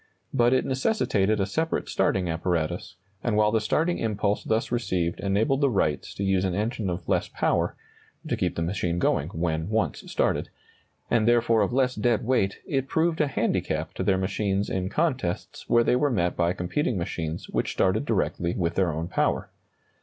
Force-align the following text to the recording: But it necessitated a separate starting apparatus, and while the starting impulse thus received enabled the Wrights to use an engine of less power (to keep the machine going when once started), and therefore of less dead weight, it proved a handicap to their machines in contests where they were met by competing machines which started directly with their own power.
But 0.33 0.51
it 0.51 0.65
necessitated 0.65 1.39
a 1.39 1.45
separate 1.45 1.87
starting 1.87 2.27
apparatus, 2.27 2.95
and 3.23 3.37
while 3.37 3.51
the 3.51 3.61
starting 3.61 3.99
impulse 3.99 4.43
thus 4.43 4.71
received 4.71 5.19
enabled 5.19 5.61
the 5.61 5.69
Wrights 5.69 6.15
to 6.15 6.23
use 6.23 6.43
an 6.43 6.55
engine 6.55 6.89
of 6.89 7.07
less 7.07 7.27
power 7.27 7.75
(to 8.27 8.35
keep 8.35 8.55
the 8.55 8.63
machine 8.63 8.97
going 8.97 9.27
when 9.29 9.69
once 9.69 9.99
started), 10.11 10.49
and 11.11 11.27
therefore 11.27 11.61
of 11.61 11.71
less 11.71 11.93
dead 11.93 12.25
weight, 12.25 12.57
it 12.65 12.87
proved 12.87 13.21
a 13.21 13.27
handicap 13.27 13.93
to 13.93 14.01
their 14.01 14.17
machines 14.17 14.71
in 14.71 14.89
contests 14.89 15.69
where 15.69 15.83
they 15.83 15.95
were 15.95 16.09
met 16.09 16.35
by 16.35 16.51
competing 16.53 16.97
machines 16.97 17.47
which 17.49 17.71
started 17.73 18.03
directly 18.03 18.55
with 18.55 18.73
their 18.73 18.91
own 18.91 19.07
power. 19.07 19.51